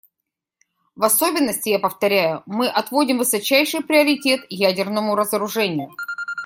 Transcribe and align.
В 0.95 1.03
особенности, 1.03 1.69
я 1.69 1.77
повторяю, 1.77 2.41
мы 2.47 2.67
отводим 2.67 3.19
высочайший 3.19 3.81
приоритет 3.83 4.41
ядерному 4.49 5.13
разоружению. 5.13 5.91